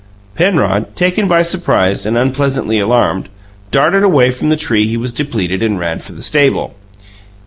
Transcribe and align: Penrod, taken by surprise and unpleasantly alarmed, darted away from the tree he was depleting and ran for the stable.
Penrod, 0.33 0.95
taken 0.95 1.27
by 1.27 1.43
surprise 1.43 2.07
and 2.07 2.17
unpleasantly 2.17 2.79
alarmed, 2.79 3.29
darted 3.69 4.01
away 4.01 4.31
from 4.31 4.49
the 4.49 4.55
tree 4.57 4.87
he 4.87 4.97
was 4.97 5.13
depleting 5.13 5.61
and 5.61 5.77
ran 5.77 5.99
for 5.99 6.13
the 6.13 6.23
stable. 6.23 6.73